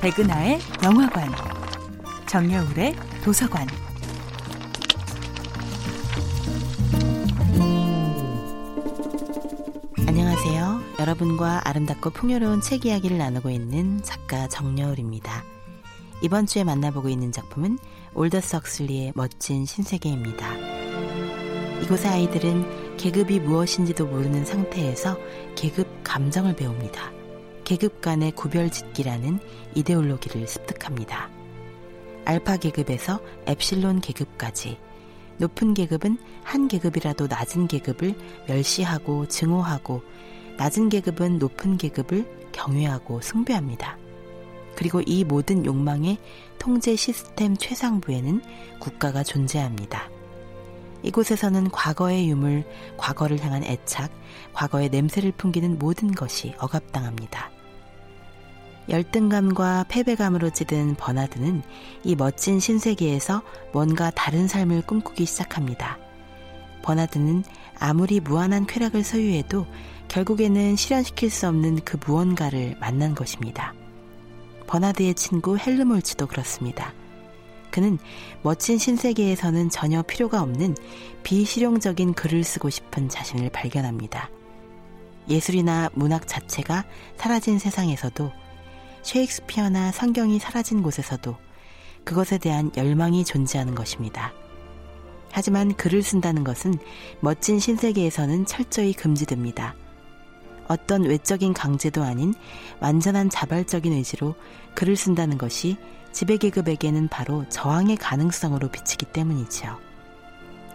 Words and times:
백은하의 0.00 0.60
영화관, 0.84 1.28
정여울의 2.28 2.94
도서관. 3.24 3.66
안녕하세요. 10.06 10.80
여러분과 11.00 11.62
아름답고 11.64 12.10
풍요로운 12.10 12.60
책 12.60 12.86
이야기를 12.86 13.18
나누고 13.18 13.50
있는 13.50 14.00
작가 14.04 14.46
정여울입니다. 14.46 15.42
이번 16.22 16.46
주에 16.46 16.62
만나보고 16.62 17.08
있는 17.08 17.32
작품은 17.32 17.78
올더스 18.14 18.54
헉슬리의 18.54 19.14
멋진 19.16 19.66
신세계입니다. 19.66 20.54
이곳의 21.82 22.08
아이들은 22.08 22.96
계급이 22.98 23.40
무엇인지도 23.40 24.06
모르는 24.06 24.44
상태에서 24.44 25.18
계급 25.56 25.88
감정을 26.04 26.54
배웁니다. 26.54 27.17
계급 27.68 28.00
간의 28.00 28.32
구별 28.32 28.70
짓기라는 28.70 29.40
이데올로기를 29.74 30.48
습득합니다. 30.48 31.28
알파 32.24 32.56
계급에서 32.56 33.20
엡실론 33.44 34.00
계급까지 34.00 34.78
높은 35.36 35.74
계급은 35.74 36.16
한 36.44 36.66
계급이라도 36.66 37.26
낮은 37.26 37.68
계급을 37.68 38.14
멸시하고 38.46 39.28
증오하고 39.28 40.00
낮은 40.56 40.88
계급은 40.88 41.38
높은 41.38 41.76
계급을 41.76 42.48
경외하고 42.52 43.20
숭배합니다. 43.20 43.98
그리고 44.74 45.02
이 45.04 45.24
모든 45.24 45.66
욕망의 45.66 46.16
통제 46.58 46.96
시스템 46.96 47.54
최상부에는 47.54 48.40
국가가 48.78 49.22
존재합니다. 49.22 50.08
이곳에서는 51.02 51.70
과거의 51.70 52.30
유물, 52.30 52.64
과거를 52.96 53.44
향한 53.44 53.62
애착, 53.62 54.10
과거의 54.54 54.88
냄새를 54.88 55.32
풍기는 55.32 55.78
모든 55.78 56.12
것이 56.12 56.54
억압당합니다. 56.58 57.57
열등감과 58.88 59.86
패배감으로 59.88 60.50
찌든 60.50 60.94
버나드는 60.94 61.62
이 62.04 62.16
멋진 62.16 62.58
신세계에서 62.58 63.42
뭔가 63.72 64.10
다른 64.10 64.48
삶을 64.48 64.82
꿈꾸기 64.82 65.26
시작합니다. 65.26 65.98
버나드는 66.82 67.44
아무리 67.78 68.20
무한한 68.20 68.66
쾌락을 68.66 69.04
소유해도 69.04 69.66
결국에는 70.08 70.74
실현시킬 70.76 71.28
수 71.28 71.46
없는 71.46 71.80
그 71.84 71.98
무언가를 72.06 72.76
만난 72.80 73.14
것입니다. 73.14 73.74
버나드의 74.66 75.14
친구 75.14 75.58
헬르몰츠도 75.58 76.26
그렇습니다. 76.26 76.92
그는 77.70 77.98
멋진 78.42 78.78
신세계에서는 78.78 79.68
전혀 79.68 80.02
필요가 80.02 80.42
없는 80.42 80.74
비실용적인 81.22 82.14
글을 82.14 82.42
쓰고 82.42 82.70
싶은 82.70 83.10
자신을 83.10 83.50
발견합니다. 83.50 84.30
예술이나 85.28 85.90
문학 85.92 86.26
자체가 86.26 86.86
사라진 87.18 87.58
세상에서도 87.58 88.32
셰익스피어나 89.02 89.92
성경이 89.92 90.38
사라진 90.38 90.82
곳에서도 90.82 91.36
그것에 92.04 92.38
대한 92.38 92.70
열망이 92.76 93.24
존재하는 93.24 93.74
것입니다. 93.74 94.32
하지만 95.30 95.74
글을 95.74 96.02
쓴다는 96.02 96.44
것은 96.44 96.74
멋진 97.20 97.60
신세계에서는 97.60 98.46
철저히 98.46 98.92
금지됩니다. 98.92 99.74
어떤 100.68 101.04
외적인 101.04 101.54
강제도 101.54 102.02
아닌 102.02 102.34
완전한 102.80 103.30
자발적인 103.30 103.92
의지로 103.92 104.34
글을 104.74 104.96
쓴다는 104.96 105.38
것이 105.38 105.76
지배계급에게는 106.12 107.08
바로 107.08 107.48
저항의 107.48 107.96
가능성으로 107.96 108.68
비치기 108.70 109.06
때문이지요. 109.06 109.78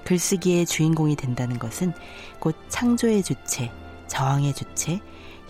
글쓰기의 0.05 0.65
주인공이 0.65 1.15
된다는 1.15 1.59
것은 1.59 1.93
곧 2.39 2.55
창조의 2.69 3.23
주체, 3.23 3.71
저항의 4.07 4.53
주체, 4.53 4.99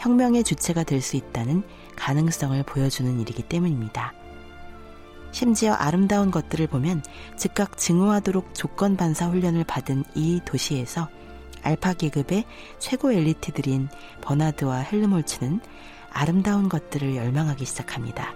혁명의 0.04 0.44
주체가 0.44 0.84
될 0.84 1.02
수 1.02 1.16
있다는 1.16 1.64
가능성을 1.96 2.62
보여주는 2.64 3.22
일이기 3.22 3.42
때문입니다. 3.44 4.14
심지어 5.32 5.74
아름다운 5.74 6.30
것들을 6.30 6.68
보면 6.68 7.02
즉각 7.38 7.78
증오하도록 7.78 8.54
조건 8.54 8.98
반사 8.98 9.30
훈련을 9.30 9.64
받은 9.64 10.04
이 10.14 10.42
도시에서 10.46 11.08
알파 11.62 11.94
계급의 11.94 12.44
최고 12.80 13.14
엘리트들인 13.14 13.88
버나드와 14.22 14.80
헬르몰츠는 14.80 15.62
아름다운 16.12 16.68
것들을 16.68 17.16
열망하기 17.16 17.64
시작합니다. 17.64 18.34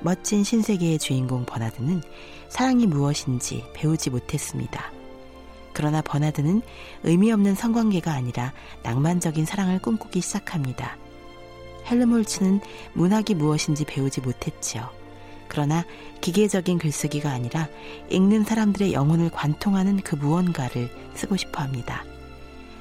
멋진 0.00 0.44
신세계의 0.44 1.00
주인공 1.00 1.44
버나드는 1.44 2.02
사랑이 2.48 2.86
무엇인지 2.86 3.64
배우지 3.74 4.10
못했습니다. 4.10 4.97
그러나 5.78 6.02
버나드는 6.02 6.60
의미 7.04 7.30
없는 7.30 7.54
성관계가 7.54 8.12
아니라 8.12 8.52
낭만적인 8.82 9.44
사랑을 9.44 9.78
꿈꾸기 9.78 10.20
시작합니다. 10.20 10.96
헬르몰츠는 11.86 12.60
문학이 12.94 13.36
무엇인지 13.36 13.84
배우지 13.84 14.22
못했지요. 14.22 14.90
그러나 15.46 15.84
기계적인 16.20 16.78
글쓰기가 16.78 17.30
아니라 17.30 17.68
읽는 18.10 18.42
사람들의 18.42 18.92
영혼을 18.92 19.30
관통하는 19.30 20.00
그 20.00 20.16
무언가를 20.16 20.90
쓰고 21.14 21.36
싶어 21.36 21.62
합니다. 21.62 22.02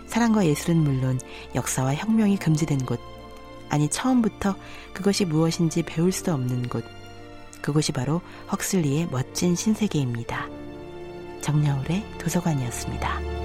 사랑과 0.07 0.47
예술은 0.47 0.77
물론 0.77 1.19
역사와 1.53 1.93
혁명이 1.93 2.37
금지된 2.37 2.79
곳, 2.79 2.99
아니 3.69 3.87
처음부터 3.89 4.55
그것이 4.93 5.23
무엇인지 5.25 5.83
배울 5.83 6.11
수 6.11 6.33
없는 6.33 6.67
곳, 6.67 6.83
그곳이 7.61 7.91
바로 7.91 8.21
헉슬리의 8.51 9.09
멋진 9.11 9.55
신세계입니다. 9.55 10.56
정여울의 11.47 12.03
도서관이었습니다. 12.19 13.36